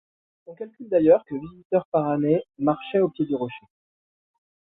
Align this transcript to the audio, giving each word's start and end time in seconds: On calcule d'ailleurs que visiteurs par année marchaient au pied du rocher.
On 0.47 0.55
calcule 0.55 0.89
d'ailleurs 0.89 1.23
que 1.25 1.35
visiteurs 1.35 1.85
par 1.91 2.07
année 2.09 2.41
marchaient 2.57 3.01
au 3.01 3.09
pied 3.09 3.27
du 3.27 3.35
rocher. 3.35 3.67